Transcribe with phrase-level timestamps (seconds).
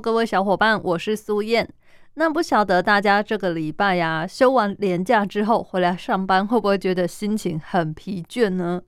[0.00, 1.68] 各位小伙伴，我是苏燕。
[2.14, 8.80] 那不晓得大家这个礼拜呀、休完年假之后回来上班，会不会觉得心情很疲倦呢？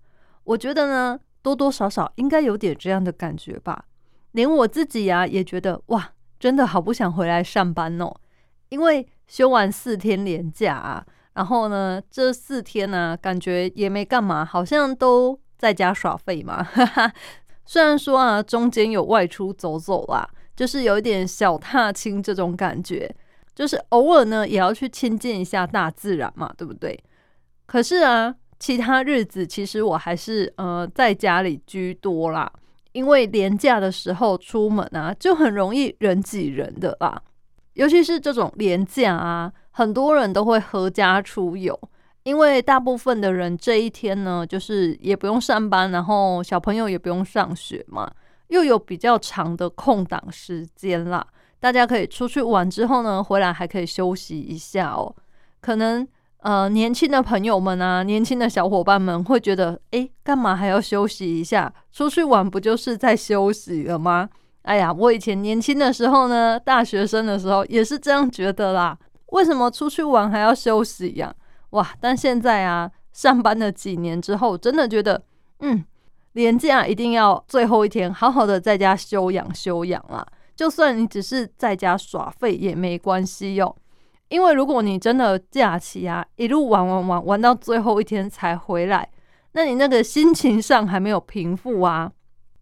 [0.45, 3.85] 我觉得呢，多多少少应该有点这样的感觉吧。
[4.33, 8.15] 连我自己呀、也觉得哇，真的好不想回来上班哦。
[8.69, 16.63] 因为休完四天年假啊，然后呢，这四天呢、感觉也没干嘛，好像都在家耍废嘛。
[16.63, 17.13] 哈哈。
[17.67, 23.15] 虽然说啊，中间有外出走走啦，就是有一点小踏青这种感觉，
[23.55, 26.99] 就是偶尔呢也要去亲近一下大自然嘛，对不对？
[27.67, 32.53] 可是啊，其他日子其实我还是呃在家里居多啦，
[32.93, 37.23] 因为廉假的时候出门啊，就很容易人挤人的啦，
[37.75, 41.79] 尤其是这种廉假啊，很多人都会合家出游。
[42.23, 48.11] 因为大部分的人这一天呢，就是也不用上班，然后小朋友也不用上学嘛，
[48.51, 51.27] 又有比较长的空档时间啦，
[51.59, 55.13] 大家可以出去玩之后呢，回来还可以休息一下哦。
[55.61, 56.07] 可能
[56.43, 61.73] 呃，年轻的朋友们啊，年轻的小伙伴们会觉得，诶，干嘛还要休息一下？
[61.93, 64.29] 出去玩不就是在休息了吗？
[64.63, 68.99] 哎呀，我以前年轻的时候呢，大学生的时候也是这样觉得啦。
[69.29, 71.33] 为什么出去玩还要休息呀、
[71.71, 71.89] 哇！
[72.01, 75.23] 但现在啊，上班了几年之后，真的觉得，
[75.61, 75.85] 嗯，
[76.35, 80.27] 年假一定要最后一天好好的在家休养休养啦。
[80.55, 83.75] 就算你只是在家耍废也没关系哟、
[84.29, 89.09] 因为如果你真的假期啊一路玩玩玩玩到最后一天才回来，
[89.53, 92.13] 那你那个心情上还没有平复啊。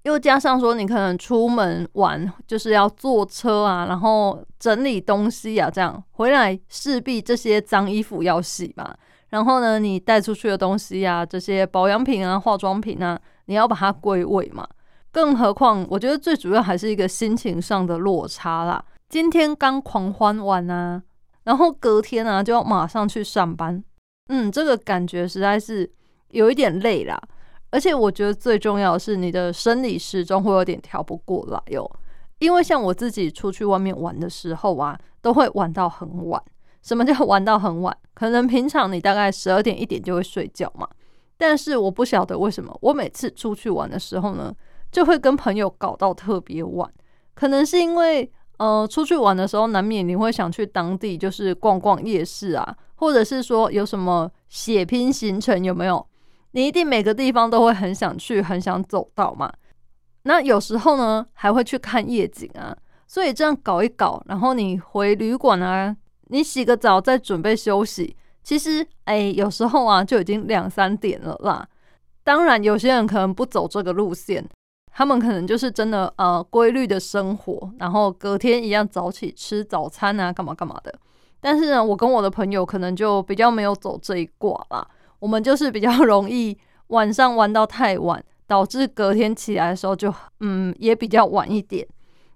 [0.04, 8.94] 又加上说，你可能出门玩就是要坐车啊，然后整理东西啊，这样回来势必这些脏衣服要洗嘛。
[9.30, 14.66] 然后呢，你带出去的东西啊，这些保养品啊、化妆品啊，你要把它归位嘛。
[15.10, 18.84] 更何况，我觉得最主要还是一个心情上的落差啦。
[19.08, 21.02] 今天刚狂欢完啊，
[21.44, 23.82] 然后隔天啊就要马上去上班，
[24.28, 25.90] 嗯，这个感觉实在是
[26.28, 27.18] 有一点累啦。
[27.70, 31.90] 而且我觉得最重要的是，你的生理时钟会有点调不过来哟。
[32.38, 36.40] 因为像我自己出去外面玩的时候啊，都会玩到很晚。
[36.82, 37.96] 什么叫玩到很晚？
[38.14, 40.86] 可能平常你大概十二点一点就会睡觉嘛。
[41.38, 44.52] 但是我不晓得为什么，我每次出去玩的时候呢，
[44.92, 46.92] 就会跟朋友搞到特别晚。
[47.34, 56.04] 可能是因为呃，出去玩的时候，难免你会想去当地就是逛逛夜市啊，或者是说有什么血拼行程，有没有？
[56.50, 59.52] 你一定每个地方都会很想去，很想走到嘛。
[60.24, 62.76] 那有时候呢，还会去看夜景啊。
[63.06, 68.16] 所以这样搞一搞，然后你回旅馆啊，你洗个澡再准备休息，
[68.48, 71.68] 其实哎，有时候啊就已经两三点了啦。
[72.24, 74.42] 当然，有些人可能不走这个路线，
[74.90, 80.98] 他们可能就是真的呃规律的生活，然后隔天一样早起吃早餐啊，干嘛干嘛的。
[81.42, 84.88] 但是呢，我跟我的朋友可能就比较没有走这一卦啦。
[85.18, 90.10] 我们就是比较容易晚上玩到太晚，导致隔天起来的时候就
[90.40, 91.86] 嗯也比较晚一点。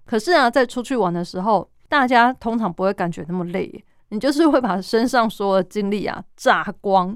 [0.05, 7.15] 可是啊，在出去玩的时候，大家通常不会感觉那么累，你就是会把身上所有的精力啊榨光，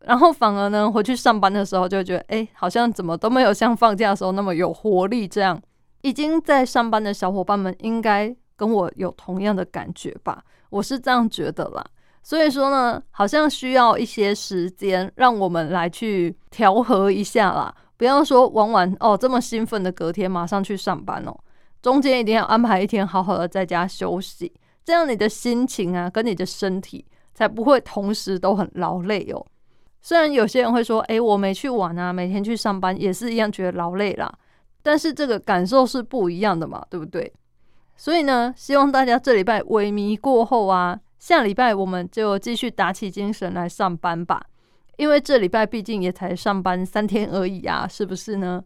[0.00, 5.26] 然后反而呢回去上班的时候就觉得，哎、好像怎么都没有像放假的时候那么有活力。
[5.26, 5.58] 这样，
[6.02, 10.44] 已经在上班的小伙伴们应该跟我有同样的感觉吧？
[10.68, 11.82] 我是这样觉得啦。
[12.22, 17.74] 所以说呢，好像需要一些时间，让我们来去调和一下啦。
[17.96, 21.34] 不要说玩完哦，这么兴奋的隔天马上去上班哦，
[21.80, 24.52] 中间一定要安排一天好好的在家休息，
[24.84, 29.44] 这样你的心情啊，跟你的身体才不会同时都很劳累哦。
[30.00, 34.32] 虽然有些人会说，诶，我没去玩啊，每天去上班也是一样觉得劳累啦，
[34.82, 37.32] 但是这个感受是不一样的嘛，对不对？
[37.96, 41.00] 所以呢，希望大家这礼拜萎靡过后啊。
[41.16, 44.44] 下礼拜我们就继续打起精神来上班吧，
[44.98, 48.62] 因为这礼拜毕竟也才上班三天而已啊，是不是呢？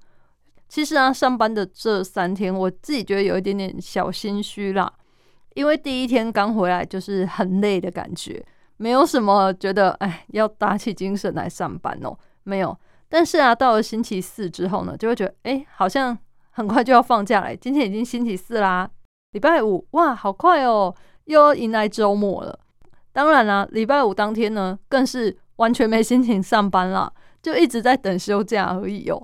[0.68, 4.92] 其实啊，上班的这三天，我自己觉得有一点点小心虚啦，
[5.58, 8.40] 因为第一天刚回来就是很累的感觉，
[8.76, 12.78] 没有什么觉得哎要打起精神来上班哦，没有。
[13.08, 16.16] 但是啊，到了星期四之后呢，就会觉得哎，好像
[16.50, 18.88] 很快就要放假了，今天已经星期四啦。
[19.32, 20.94] 礼拜五哇，好快哦，
[21.24, 22.56] 又要迎来周末了。
[23.12, 27.12] 当然啦，礼拜五当天呢，更是完全没心情上班了，
[27.42, 29.20] 就一直在等休假而已哦。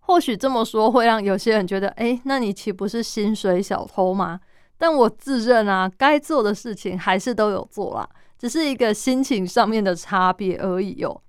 [0.00, 4.40] 或许这么说会让有些人觉得，哎，那你岂不是薪水小偷吗？
[4.78, 8.08] 但我自认啊，该做的事情还是都有做啦，
[8.38, 11.22] 只是一个心情上面的差别而已哦。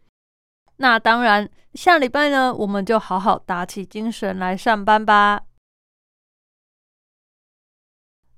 [0.77, 5.43] 那当然，下礼拜呢，我们就好好打起精神来上班吧。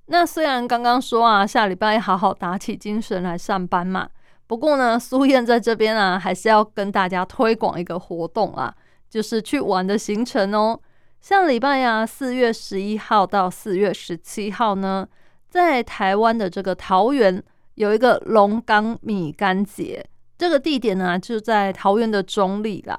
[0.06, 4.08] 那虽然刚刚说啊，下礼拜好好打起精神来上班嘛，
[4.46, 8.74] 不过呢，苏燕在这边啊，还是要跟大家推广一个活动啊，
[9.08, 10.80] 就是去玩的行程哦。
[11.20, 15.06] 上礼拜呀，四月十一号到四月十七号呢，
[15.50, 17.42] 在台湾的这个桃园
[17.74, 20.04] 有一个龙岗米干节。
[20.38, 22.98] 这个地点呢，就在桃园的中立啦。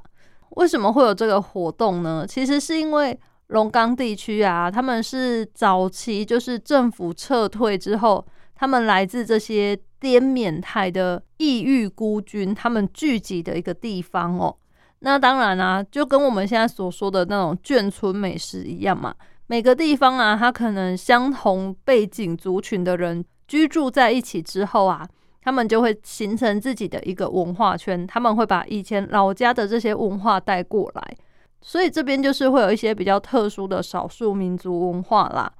[0.51, 2.23] 为什么会有这个活动呢？
[2.27, 8.23] 其实是因为龙岗地区啊，他们是早期就是政府撤退之后，
[8.53, 14.55] 他们来自这些滇缅泰的异域孤军，他们聚集的一个地方哦。
[15.01, 19.13] 那当然啊，就跟我们现在所说的那种眷村美食一样嘛。
[19.45, 25.07] 每个地方啊，它可能相同背景族群的人居住在一起之后啊。
[25.43, 31.17] 他们就会形成自己的一个文化圈，他们会把以前老家的这些文化带过来，
[31.61, 35.51] 所以这边就是会有一些比较特殊的少数民族文化啦。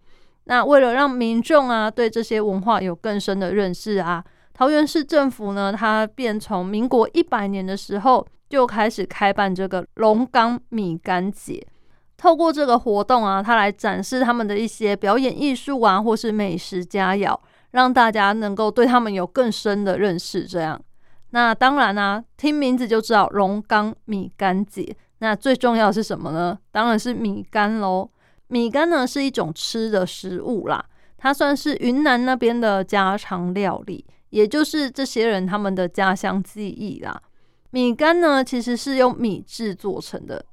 [0.43, 4.23] 那为了让民众啊对这些文化有更深的认识啊，
[4.61, 11.65] 桃园市政府呢，它便从民国一百年的时候就开始开办这个龙岗米干节，
[12.15, 17.35] 透过这个活动啊，它来展示他们的一些表演艺术啊，或是美食佳肴。
[17.71, 20.79] 让大家能够对他们有更深的认识，这样。
[21.31, 24.95] 那当然啊，听名字就知道龙岗米干节。
[25.17, 26.55] 那最重要的是什么呢？
[26.71, 28.07] 当然是米干喽。
[28.49, 30.85] 米干呢是一种吃的食物啦，
[31.17, 37.21] 它算是云南那边的家常料理，也就是这些人他们的家乡记忆啦。
[37.69, 40.43] 米干呢其实是用米制作成的，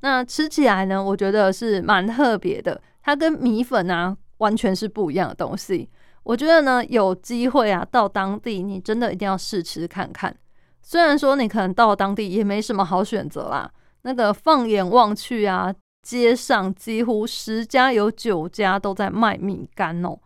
[0.00, 5.90] 那吃起来呢，我觉得是蛮特别的，它跟米粉啊完全是不一样的东西。
[6.22, 10.34] 我觉得呢，有机会啊，到当地你真的一定要试吃看看。
[10.80, 13.70] 虽然说你可能到当地也没什么好选择啦，
[14.02, 20.18] 那个放眼望去啊，街上几乎十家有九家都在卖米干哦。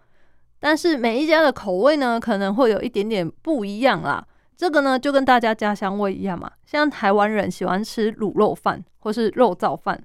[0.58, 4.26] 但是每一家的口味呢，可能会有一点点不一样啦。
[4.56, 6.50] 这个呢，就跟大家家乡味一样嘛。
[6.64, 10.02] 像台湾人喜欢吃卤肉饭或是肉燥饭，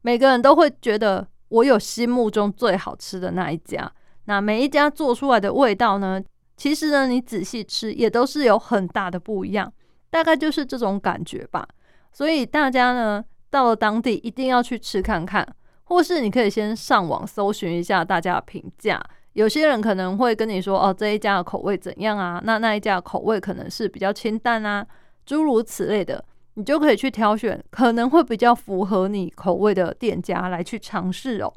[0.00, 3.90] 每个人都会觉得我有心目中最好吃的那一家。
[4.24, 6.20] 那每一家做出来的味道呢？
[6.56, 9.72] 其实呢，你仔细吃也都是有很大的不一样，
[10.10, 11.66] 大概就是这种感觉吧。
[12.12, 15.46] 所以大家呢，到了当地一定要去吃看看，
[15.84, 19.00] 或是你可以先上网搜寻一下大家的评价。
[19.34, 24.86] 有些人可能会跟你说：“哦，这一家的口味怎样啊？”那那一家的口味可能是比较清淡啊，
[25.24, 26.24] 诸如此类的，
[26.54, 31.52] 你就可以去挑选可能会比较符合你口味的店家来去尝试哦。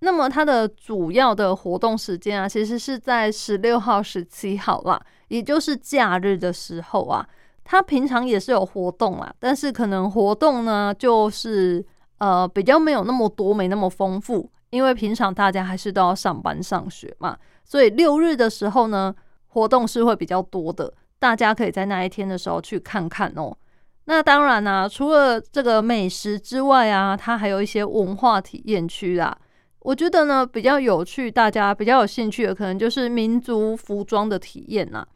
[0.00, 7.26] 那么它的主要的活动时间啊，其实是在十六号、十七号啦，也就是假日的时候啊。
[7.68, 11.84] 它平常也是有活动啦，但是可能活动呢，就是
[12.18, 17.36] 呃比较没有那么多，没那么丰富，因为平常大家还是都要上班上学嘛。
[17.64, 19.14] 所以六日的时候呢，
[19.48, 23.56] 活动是会比较多的，大家可以在那一天的时候去看看哦。
[24.04, 29.36] 那当然啦，除了这个美食之外啊，它还有一些文化体验区啦。
[29.80, 35.06] 我觉得呢，比较有趣，大家比较有兴趣的，可能就是民族服装的体验啦。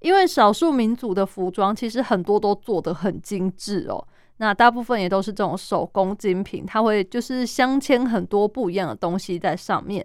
[0.00, 4.06] 因为少数民族的服装其实很多都做得很精致哦，
[4.38, 10.04] 那大部分也都是这种手工精品，它会就是镶嵌很多不一样的东西在上面。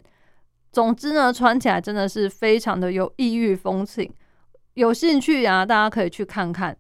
[0.72, 4.12] 总之呢，穿起来真的是非常的有异域风情。
[4.74, 6.76] 有兴趣啊，大家可以去看看，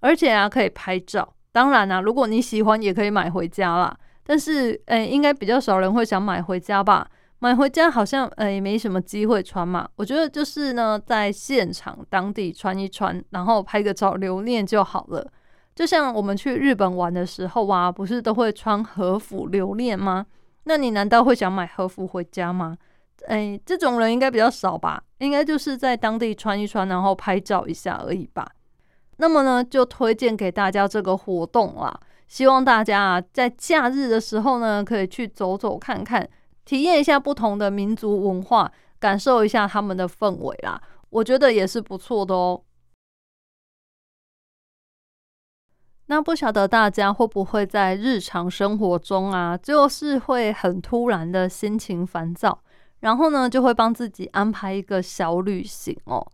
[0.00, 1.32] 而且啊，可以拍照。
[1.52, 3.96] 当然啊，如果你喜欢，也可以买回家啦。
[4.24, 7.08] 但是，诶，应该比较少人会想买回家吧？
[7.38, 9.88] 买回家好像，诶，没什么机会穿嘛。
[9.94, 15.30] 我觉得就是呢，在现场当地穿一穿，然后拍个照留念就好了。
[15.76, 20.24] 就像我们去日本玩的时候啊，不是都会穿和服留念吗？
[20.64, 22.76] 那你难道会想买和服回家吗？
[23.28, 25.02] 诶，这种人应该比较少吧？
[25.18, 28.50] 应该就是在当地穿一穿，然后拍照一下而已吧。
[29.18, 32.00] 那么呢，就推荐给大家这个活动啦。
[32.26, 36.26] 希望大家啊，在假日的时候呢，可以去走走看看，
[36.64, 40.80] 体验一下不同的民族文化，感受一下他们的氛围啦。
[41.10, 42.62] 我觉得也是不错的哦。
[46.08, 52.60] 那不晓得大家会不会在日常生活中啊，就是会很突然的心情烦躁，
[53.00, 56.24] 然后呢就会帮自己安排一个小旅行哦。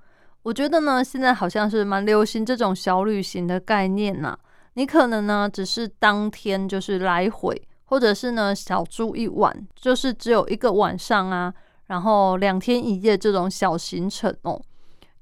[0.43, 4.37] 我觉得呢，现在好像是蛮流行这种小旅行的概念呐。
[4.75, 11.53] 你可能呢只是当天就是来回，或者是呢小住一晚，就是只有一个晚上啊，
[11.87, 14.61] 然后两天一夜这种小行程哦。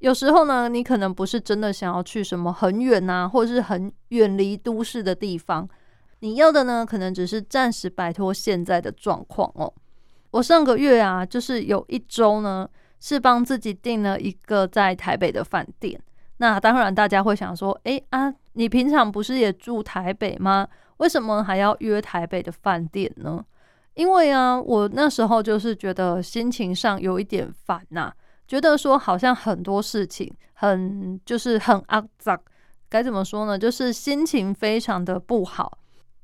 [0.00, 5.66] 有时候呢，你可能不是真的想要去什么很远呐，或者是很远离都市的地方，
[6.19, 9.73] 你要的呢，可能只是暂时摆脱现在的状况哦。
[10.33, 12.69] 我上个月啊，就是有一周呢。
[13.02, 15.99] 是帮自己订了一个在台北的饭店。
[16.37, 20.69] 那当然，大家会想说：“哎啊，你平常不是也住台北吗？
[20.99, 23.42] 为什么还要约台北的饭店呢？”
[23.97, 28.12] 因为啊，我那时候就是觉得心情上有一点烦呐，
[28.50, 32.37] 觉得说好像很多事情很就是很肮脏，
[32.88, 33.57] 该怎么说呢？
[33.57, 35.78] 就是心情非常的不好。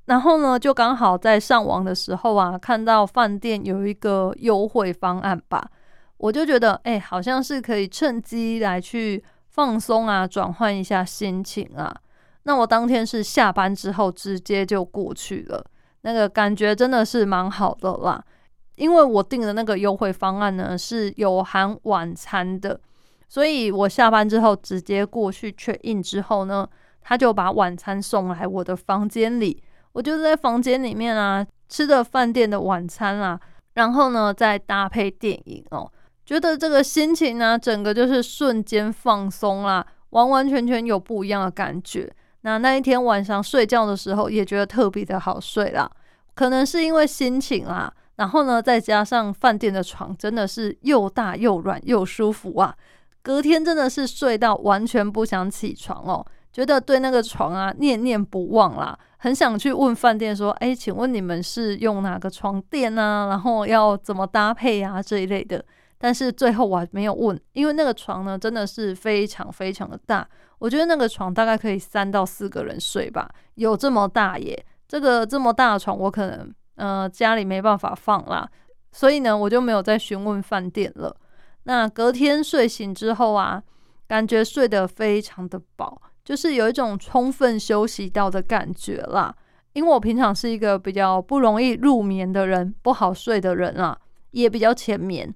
[0.06, 5.70] 然后呢，就刚好在上网的时候啊，看到饭店有一个优惠方案吧。
[6.16, 11.94] 我就觉得，哎，好像是可以趁机来去放松啊，转换一下心情啊。
[12.42, 15.64] 那我当天是下班之后直接就过去了，
[16.00, 18.20] 那个感觉真的是蛮好的啦。
[18.76, 22.78] 因为我订的那个优惠方案呢是有含晚餐的，
[23.28, 26.68] 所以我下班之后直接过去确认之后呢，
[27.02, 29.62] 他就把晚餐送来我的房间里。
[29.92, 33.40] 我就在房间里面啊，吃的饭店的晚餐啦，
[33.74, 35.90] 然后呢再搭配电影哦。
[36.26, 42.12] 觉得这个心情呢，整个就是瞬间放松啦，完完全全有不一样的感觉。
[42.42, 45.90] 那那一天晚上睡觉的时候，也觉得特别的好睡啦。
[46.34, 52.74] 可能是因为心情啦，然后呢，再加上饭店的床真的是又大又软又舒服啊。
[53.22, 63.26] 隔天真的是睡到完全不想起床哦，觉得对那个床啊念念不忘啦，很想去问饭店说：“哎，请问你们是用哪个床垫啊？
[63.28, 65.64] 然后要怎么搭配啊这一类的。”
[65.98, 74.64] 但是最后我还没有问，因为那个床呢真的是非常非常的大，我觉得那个床大概可以三到四个人睡吧，有这么大耶！
[74.86, 78.48] 这个这么大的床我可能呃家里没办法放啦，
[78.92, 81.14] 所以呢我就没有再询问饭店了。
[81.64, 83.62] 那隔天睡醒之后啊，
[84.06, 89.34] 感觉睡得非常的饱，就是有一种充分休息到的感觉啦。
[89.72, 93.98] 因为我平常是一个比较不容易入眠的人，不好睡的人啊，
[94.30, 95.34] 也比较浅眠。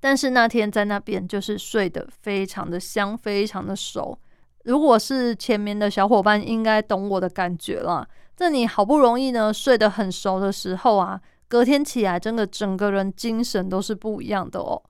[0.00, 4.18] 但是那天在那边就是睡得非常的香，非常的熟。
[4.64, 8.08] 如果是前面的小伙伴，应该懂我的感觉了。
[8.36, 14.82] 在你好不容易呢睡得很熟的时候啊，隔天起来真的整个人精神都是不一样的哦。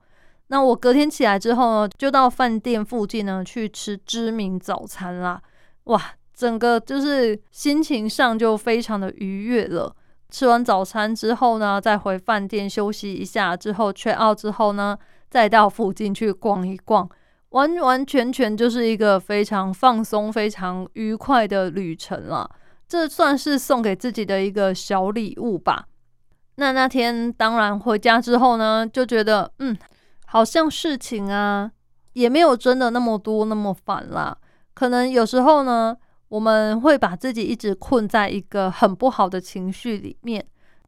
[0.47, 5.41] 那我隔天起来之后呢，就到饭店附近呢去吃知名早餐啦。
[5.85, 6.01] 哇，
[6.33, 9.95] 整个就是心情上就非常的愉悦了。
[10.29, 14.97] 吃完早餐之后呢，再回饭店休息一下，之后睡奥之后呢，
[15.29, 17.07] 再到附近去逛一逛，
[17.49, 22.49] 完完全全就是一个非常放松、非常愉快的旅程了。
[22.95, 25.85] 这算是送给自己的一个小礼物吧。
[26.55, 29.77] 那那天当然回家之后呢，就觉得嗯，
[30.27, 31.69] 好像事情啊
[32.13, 34.37] 也没有真的那么多那么烦啦。
[34.73, 35.97] 可能有时候呢。
[36.29, 40.43] 我们会把自己一直困在一个很不好的情绪里面，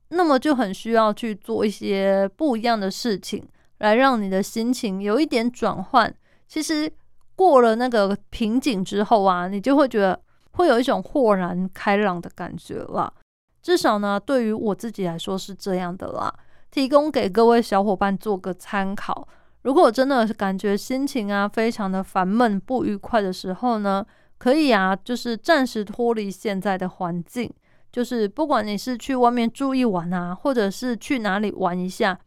[0.10, 3.48] 那么就很需要去做一些不一样的事情，
[3.78, 6.14] 来让你的心情有一点转换。
[6.48, 6.92] 其实
[7.36, 10.20] 过了那个瓶颈之后啊，你就会觉得
[10.58, 13.14] 会有一种豁然开朗的感觉了。
[13.62, 16.34] 至少呢，对于我自己来说是这样的啦。
[16.70, 19.28] 提供给各位小伙伴做个参考。
[19.62, 24.06] 如果真的感觉心情啊非常的烦闷不愉快的时候呢？
[24.38, 27.52] 可以啊，就是暂时脱离现在的环境，
[27.92, 32.20] 就是不管你是去外面住一晚啊，或者是去哪里玩一下，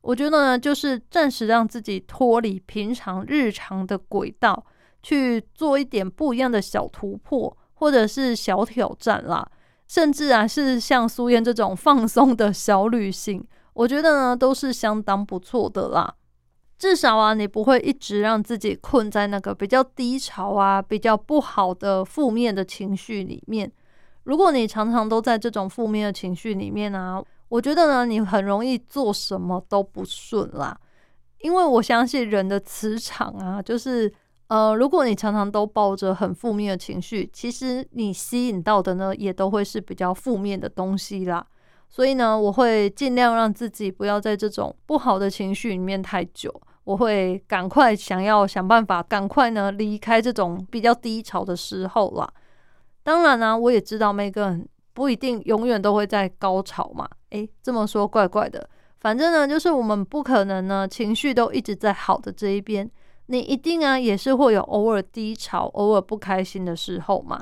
[0.00, 4.64] 我觉得呢，就是暂时让自己脱离平常日常的轨道，
[5.02, 9.48] 去做一点不一样的小突破，或者是小挑战啦，
[9.86, 16.14] 甚至啊是像苏燕这种放松的小旅行，我觉得呢都是相当不错的啦。
[16.76, 23.70] 至少啊，你不会一直让自己困在那个比较低潮啊、比较不好的负面的情绪里面。
[24.24, 30.78] 如果你常常都在这种负面的情绪里面啊，我觉得呢，你很容易做什么都不顺啦。
[31.40, 34.12] 因为我相信人的磁场啊，就是
[34.48, 41.46] 呃，如果你常常都抱着很负面的情绪，其实你吸引到的呢，也都会是比较负面的东西啦。
[41.90, 46.52] 所以呢，我会尽量让自己不要在这种不好的情绪里面太久。
[46.84, 52.26] 我会赶快想要想办法，赶快呢离开这种比较低潮的时候啦。
[53.02, 57.06] 当然呢，我也知道每个人不一定永远都会在高潮嘛。
[57.30, 58.66] 诶，这么说怪怪的。
[59.00, 62.90] 反正呢，就是我们不可能呢情绪都一直在好的这一边，
[63.28, 67.40] 你一定啊也是会有偶尔低潮、偶尔不开心的时候嘛。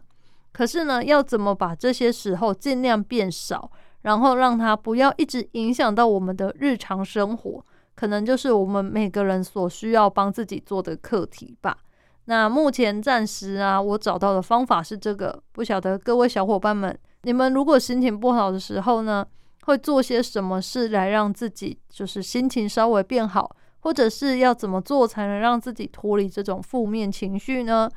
[0.52, 3.70] 可是呢，要怎么把这些时候尽量变少，
[4.02, 7.64] 然后让它不要一直影响到我们的日常生活，
[7.94, 11.76] 可能就是我们每个人所需要帮自己做的课题吧。
[12.24, 19.24] 那目前暂时啊，我找到的方法是这个，不晓得各位小伙伴们，你们如果心情不好的时候呢，
[19.66, 23.54] 会做些什么事来让自己就是心情稍微变好，
[23.86, 27.88] 或者是要怎么做才能让自己脱离这种负面情绪呢？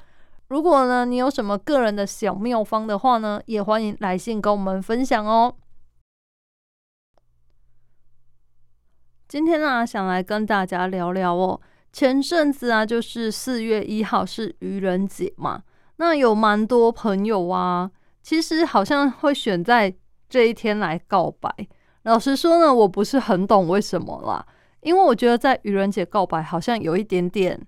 [0.47, 5.55] 如果呢你有什么个人的小妙方的话呢，也欢迎来信跟我们分享哦。
[9.27, 11.59] 今天呢，想来跟大家聊聊哦。
[11.91, 15.63] 前阵子啊，就是四月一号是愚人节嘛，
[15.95, 17.89] 那有蛮多朋友啊，
[18.21, 19.95] 其实好像会选在
[20.29, 21.49] 这一天来告白。
[22.03, 24.45] 老实说呢，我不是很懂为什么啦，
[24.81, 27.59] 因为我觉得在愚人节告白好像有一点点，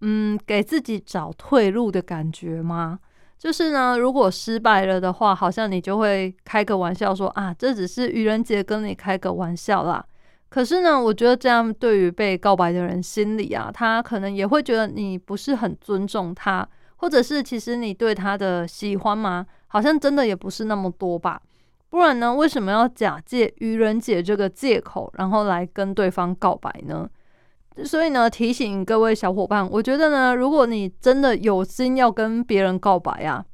[0.00, 2.98] 嗯，给自己找退路的感觉吗？
[3.38, 10.04] 就是呢，如果失败了的话，好像你就会开个玩笑说啊，这只是愚人节跟你开个玩笑啦。
[10.48, 19.46] 可是呢，我觉得这样对于被告白的人心里啊，他可能也会觉得你不是很尊重他，或者是其实你对他的喜欢吗？
[19.68, 21.40] 好像真的也不是那么多吧。
[21.90, 27.08] 不然呢，为什么要假借愚人节这个借口，然后来跟对方告白呢？
[27.84, 33.44] 所以呢，提醒各位小伙伴，我觉得呢，如果你真的有心要跟别人告白啊，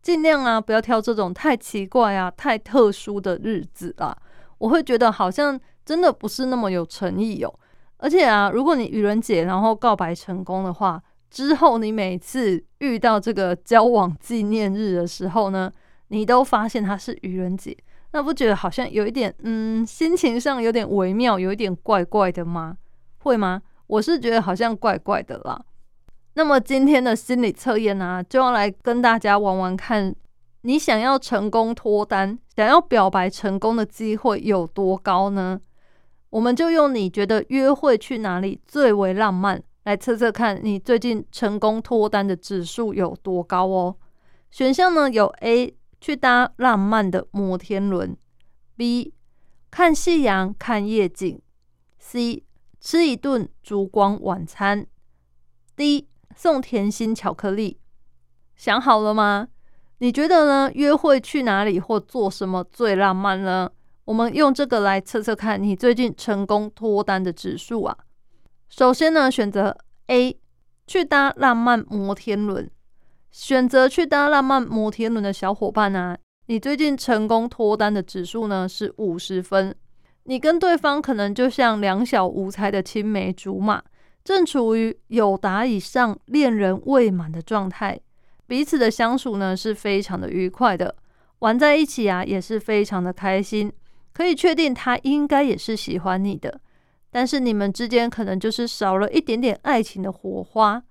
[0.00, 4.16] 尽量啊不要挑这种太奇怪啊、太特殊的日子啊。
[4.58, 5.60] 我会觉得好像。
[5.84, 7.52] 真的不是那么有诚意哦，
[7.96, 15.68] 而且啊，如果你愚人节然后告白成功的话，之后你每次遇到这个交往纪念日的时候呢，
[16.06, 17.76] 你都发现它是愚人节，
[18.12, 22.76] 那不觉得好像有一点嗯，心情上有点微妙，有一点怪怪的吗？
[23.18, 23.62] 会吗？
[23.86, 25.64] 我是觉得好像怪怪的啦。
[26.34, 30.14] 那么今天的心理测验呢，就要来跟大家玩玩看，
[30.62, 35.60] 你想要成功脱单，想要表白成功的机会有多高呢？
[36.30, 43.96] 我们就用你觉得约会去哪里最为浪漫来测测看你最近成功脱单的指数有多高哦。
[44.50, 48.16] 选项呢有 A 去搭浪漫的摩天轮
[48.76, 49.14] ，B
[49.70, 51.40] 看夕阳看夜景
[52.00, 52.42] ，C
[52.80, 54.84] 吃一顿烛光晚餐
[55.76, 57.78] ，D 送甜心巧克力。
[58.56, 59.46] 想好了吗？
[59.98, 60.72] 你觉得呢？
[60.74, 63.70] 约会去哪里或做什么最浪漫呢？
[64.04, 67.96] 我们用这个来测测看你最近成功脱单的指数啊。
[68.68, 70.36] 首先呢，选择 A
[70.84, 72.68] 去搭浪漫摩天轮。
[73.32, 76.16] 选择去搭浪漫摩天轮的小伙伴啊，
[76.46, 79.74] 你最近成功脱单的指数呢是五十分。
[80.24, 83.82] 你跟对方可能就像两小无猜的青梅竹马，
[84.22, 87.98] 正处于有达以上恋人未满的状态，
[88.46, 90.94] 彼此的相处呢是非常的愉快的，
[91.38, 93.72] 玩在一起啊也是非常的开心。
[94.12, 96.60] 可以确定他应该也是喜欢你的，
[97.10, 100.82] 但是你们之间可能就是少了一点点爱情的火花。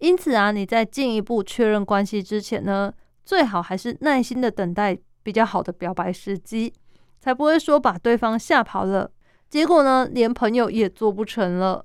[0.00, 2.92] 因此啊，你在进一步确认关系之前呢，
[3.24, 6.72] 最好还是耐心的等待比较好的表白时机，
[7.20, 9.10] 才不会说把对方吓跑了，
[9.50, 11.84] 结果呢，连朋友也做不成了。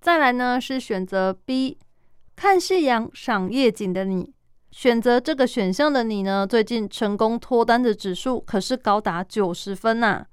[0.00, 1.78] 再来呢，是选择 B，
[2.34, 4.32] 看夕阳赏夜景的你。
[4.70, 10.24] 选择这个选项的你呢，最近成功脱单的指数可是高达九十分呐！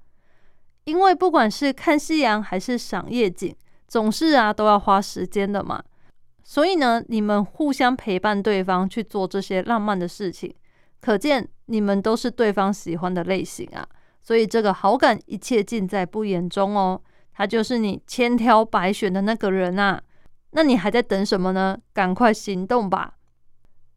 [0.84, 3.54] 因为不管是看夕阳还是赏夜景，
[3.86, 5.82] 总是啊都要花时间的嘛。
[6.48, 10.50] 所以呢，你们互相陪伴对方去做这些浪漫的事情，
[10.98, 13.86] 可见你们都是对方喜欢的类型啊。
[14.22, 16.98] 所以这个好感一切尽在不言中哦，
[17.34, 20.00] 他就是你千挑百选的那个人啊。
[20.52, 21.76] 那你还在等什么呢？
[21.92, 23.18] 赶快行动吧！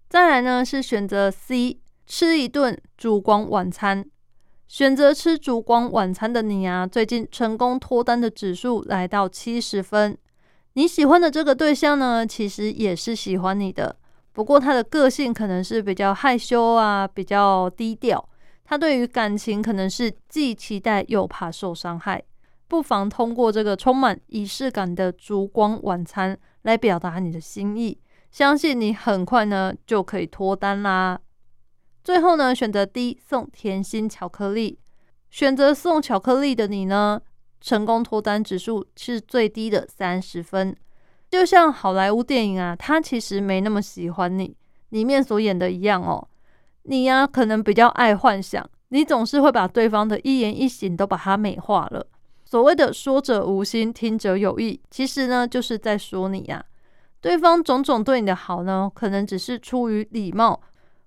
[0.10, 4.06] 再来呢，是选择 C，吃一顿烛光晚餐。
[4.68, 10.18] 选择吃烛光晚餐的你啊，最近成功脱单的指数来到七十分。
[10.74, 13.96] 你喜欢的这个对象呢，其实也是喜欢你的，
[14.32, 18.30] 不过他的个性可能是比较害羞啊，比较低调。
[18.64, 22.24] 他对于感情可能是既期待又怕受伤害。
[22.70, 28.00] 不妨通过这个充满仪式感的烛光晚餐来表达你的心意。
[28.32, 31.20] 相信你很快呢就可以脱单啦。
[32.02, 34.80] 最后呢，选择 D 送甜心巧克力。
[35.30, 37.22] 选择送巧克力的你呢，
[37.62, 40.76] 成功脱单指数是最低的三十分。
[41.30, 44.54] 就像好莱坞电影啊，他其实没那么喜欢你，
[44.89, 46.28] 里面所演的一样哦。
[46.84, 52.06] 你呀，可能比较爱幻想，你总是会把对方的一言一行都把它美化了。
[52.43, 56.62] 所谓的说者无心，听者有意，其实呢就是在说你呀。
[57.21, 60.60] 对方种种对你的好呢，可能只是出于礼貌，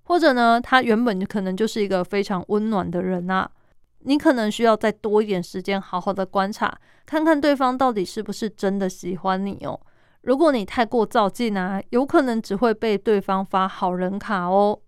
[0.05, 3.51] 或者呢他原本可能就是一个非常温暖的人啊。
[4.05, 9.79] 你可能需要再多一点时间，好好的观察，看看对方到底是不是真的喜欢你哦。
[10.23, 14.79] 如果你太过照镜啊，有可能只会被对方发好人卡哦。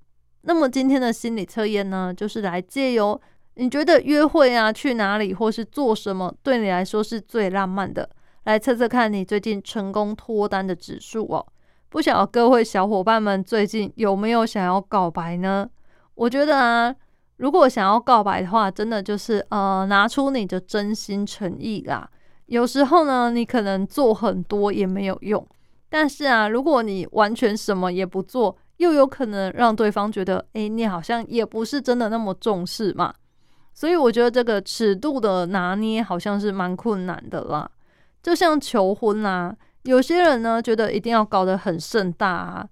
[0.42, 3.20] 那么今天的心理测验呢，就是来借由
[3.54, 8.08] 你觉得约会啊，去哪里或是做什么，对你来说是最浪漫的，
[8.44, 11.44] 来测测看你最近成功脱单的指数哦。
[11.88, 15.68] 不晓得各位小伙伴们最近有没有想要告白呢？
[16.14, 16.94] 我觉得啊，
[17.36, 22.08] 如果想要告白的话，真的就是呃，拿出你的真心诚意啦。
[22.46, 25.46] 有时候呢，你可能做很多也没有用，
[25.90, 33.12] 但是啊，如果你完全什么也不做，又有可能让对方觉得，哎，你好像也不是真的那么重视嘛。
[33.74, 37.70] 所以我觉得这个尺度的拿捏好像是蛮困难的啦。
[38.22, 42.66] 就像求婚啊，有些人呢觉得一定要搞得很盛大啊，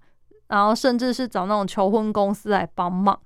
[0.47, 3.19] 然后甚至是找那种求婚公司来帮忙，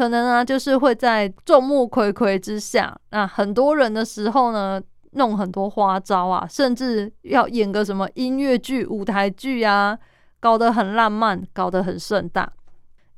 [0.00, 9.98] 可能啊就是会在众目睽睽之下，那很多人的时候呢，弄很多花招啊，甚至要演个什么音乐剧、舞台剧啊。
[10.40, 12.50] 搞得很浪漫，搞得很盛大。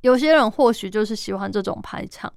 [0.01, 2.33] 有些人或许就是喜欢这种排场，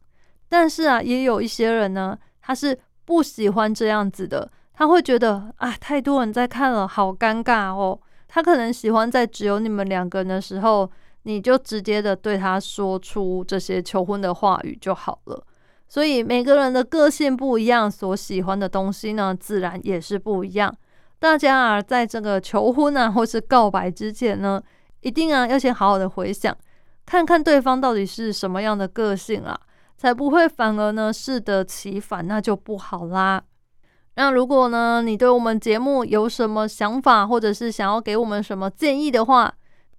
[0.48, 4.48] 但是啊，也有一些人呢，他是不喜欢这样子的。
[4.76, 8.00] 他会觉得啊，太多人在看了，好尴尬哦。
[8.28, 10.88] 他可能喜欢在只有你们两个人的时候，
[11.26, 15.44] 你就直接的对他说出这些求婚的话语就好了。
[15.88, 20.76] 所以每个人的个性不一样，所喜欢的东西呢，自然也是不一样。
[21.20, 24.62] 大家啊，在这个求婚啊，或是告白之前呢，
[25.02, 26.56] 一定啊要先好好的回想，
[27.06, 29.60] 看看对方到底是什么样的个性啊，
[29.98, 33.42] 才不会反而呢适得其反，那就不好啦。
[34.16, 39.54] 那如果呢，你对我们节目有什么想法，或者是想要给我们什么建议的话，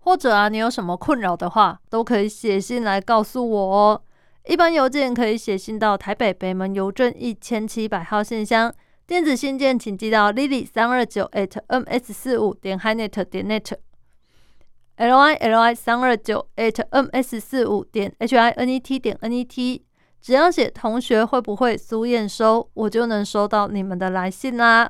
[0.06, 4.00] 或者啊你有什么困扰的话，都可以写信来告诉我哦。
[4.46, 8.72] 一般邮件可以写信到台北北门邮政一千七百号信箱。
[9.04, 18.14] 电子信件请寄到 lily 三二九 at ms 四五点 hinet 点 net，l i l i 三二九 at ms 四五点
[18.20, 19.84] h i n e t 点 n e t，
[20.22, 24.88] 只要写同学会不会苏验收，我就能收到你们的来信啦。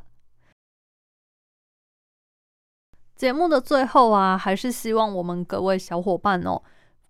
[3.16, 6.60] 节目的最后啊，还是希望我们各位小伙伴哦，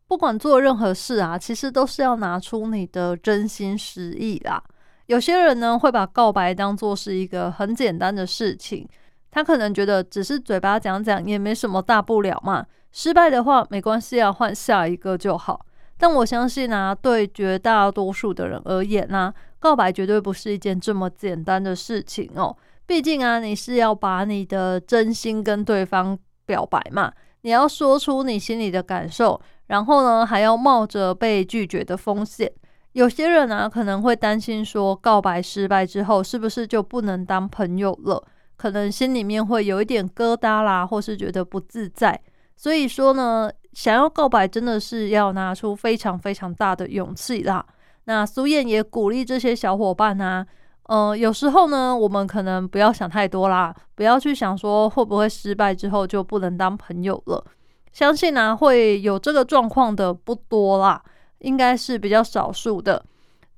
[0.06, 4.62] 不管做任何事啊，其实都是要拿出你的真心实意啦。
[5.06, 8.88] 有些人呢会把告白当做是一个很简单的事情，
[9.32, 15.66] 他可能觉得只是嘴巴讲讲也没什么大不了嘛，失败的话没关系啊，换下一个就好。
[15.98, 22.56] 但我相信啊，对绝大多数的人而言呢，告白绝对不是一件这么简单的事情哦。
[22.86, 32.50] 毕竟啊，你是要把你的真心跟对方表白嘛，你要说出你心里的感受，然后呢还要冒着被拒绝的风险。
[32.92, 38.24] 有些人啊，可能会担心说，告白失败之后，是不是就不能当朋友了？
[38.56, 42.18] 可能心里面会有一点疙瘩啦，或是觉得不自在。
[42.56, 47.66] 所以说呢，想要告白，真的是要拿出非常非常大的勇气啦。
[48.04, 50.46] 那苏燕也鼓励这些小伙伴啊，
[50.88, 57.44] 呃，有时候呢，我们可能不要想太多啦，不要去想说会不会失败之后就不能当朋友了。
[57.92, 61.02] 相信呢，会有这个状况的不多啦。
[61.40, 63.04] 应该是比较少数的，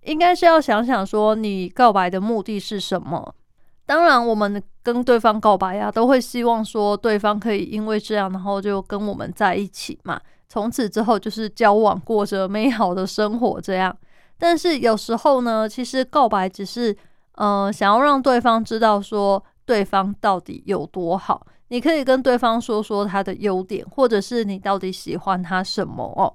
[0.02, 3.32] 应该是要想想说你告白的目的是什么。
[3.86, 13.96] 当然，我们跟对方告白呀，都会希望说对方可以因为这样，然后就跟我们在一起嘛，从此之后就是交往，过着美好的生活这样。
[14.36, 16.94] 但是有时候呢，其实告白只是，
[17.38, 21.46] 呃，想要让对方知道说对方到底有多好。
[21.68, 26.32] 你可以跟对方说说他的优点，或者是你到底喜欢他什么哦。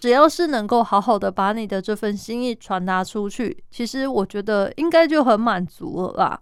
[0.00, 6.40] 只要是能够好好的把你的这份心意传达出去，其实我觉得应该就很满足了啦。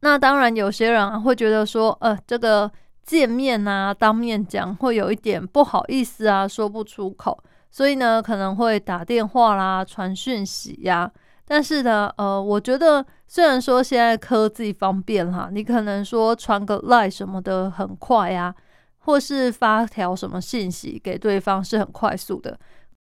[0.00, 2.70] 那当然，有些人会觉得说，呃，这个
[3.04, 7.36] 见面啊，当面讲会有一点不好意思啊，说不出口，
[7.70, 11.10] 所以呢，可能会打电话啦，传讯息呀。
[11.44, 18.54] 但是呢，呃，我觉得虽然说现在科技方便哈，你可能说传个 line 什么的很快呀，
[18.98, 22.58] 或是发条什么信息给对方是很快速的。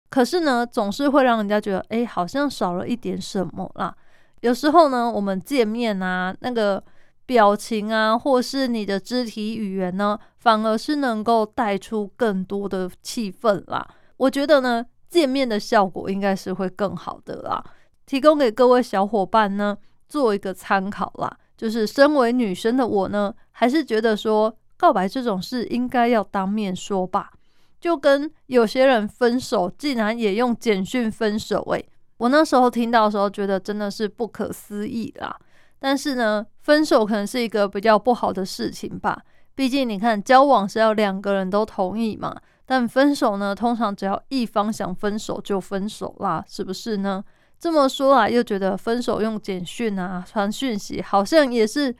[0.08, 3.94] 可是呢，总是会让人家觉得，哎，好像少了一点什么啦。
[4.40, 6.82] 有时候呢，我们见面啊，那个
[7.26, 13.86] 表情啊，或是你的肢体语言呢，反而是能够带出更多的气氛啦。
[14.16, 17.62] 我觉得呢，见面的效果应该是会更好的啦。
[18.10, 21.38] 提供给各位小伙伴呢，做一个参考啦。
[21.56, 27.30] 就是身为女生的我呢，还是觉得说告白这种事应该要当面说吧。
[27.80, 35.38] 就跟有些人分手竟然也用简讯分手，诶，我那时候听到的时候觉得真的是不可思议啦。
[35.78, 39.22] 但是呢，分手可能是一个比较不好的事情吧。
[39.54, 47.22] 毕竟你看，交往是要两个人都同意嘛，但分手呢，通常只要一方想分手就分手啦，是不是呢？
[47.60, 51.94] 这么说啊，又觉得分手用简讯啊传讯息，好像也是，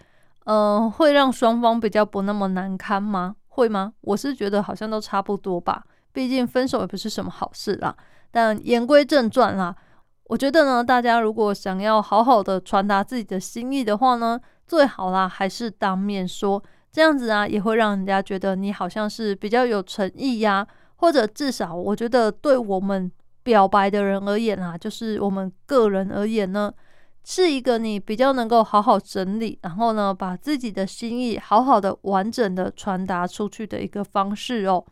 [0.47, 3.37] 嗯，会让双方比较不那么难堪吗？
[3.49, 3.93] 会吗？
[4.01, 5.85] 我是觉得好像都差不多吧。
[6.13, 7.95] 毕竟分手也不是什么好事啦。
[8.31, 9.77] 但言归正传啦，
[10.25, 26.73] 我觉得呢，大家如果想要好好的传达自己的心意的话呢，最好啦还是当面说，这样子啊也会让人家觉得你好像是比较有诚意呀，或者至少我觉得对我们表白的人而言啊，就是我们个人而言呢。
[27.23, 34.83] 是一个你比较能够好好整理，然后呢，把自己的心意好好的、完整的传达出去的一个方式哦。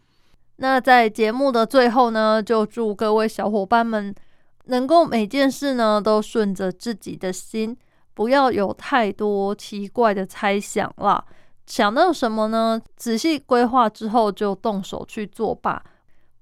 [0.56, 4.14] 那在节目的最后呢，就祝各位小伙伴们
[4.66, 7.74] 能够每件事呢都顺着自己的心，
[8.12, 11.24] 不要有太多奇怪的猜想啦。
[11.64, 12.78] 想到什么呢？
[12.94, 15.82] 仔细规划之后就动手去做吧，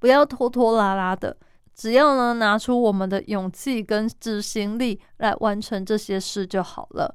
[0.01, 1.37] 不要拖拖拉拉的。
[1.77, 7.15] 只要呢拿出我们的勇气跟执行力来完成这些事就好了。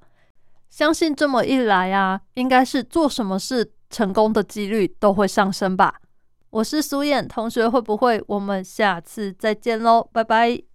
[0.70, 6.00] 相信这么一来啊，应该是做什么事成功的几率都会上升吧。
[6.52, 10.08] 我是苏燕同学，会不会我们下次再见喽？
[10.14, 10.71] 拜拜。